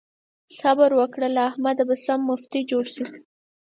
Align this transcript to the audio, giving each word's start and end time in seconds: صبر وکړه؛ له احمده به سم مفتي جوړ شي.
صبر 0.57 0.91
وکړه؛ 0.99 1.27
له 1.35 1.41
احمده 1.49 1.83
به 1.89 1.95
سم 2.05 2.19
مفتي 2.29 2.59
جوړ 2.69 2.85
شي. 2.93 3.05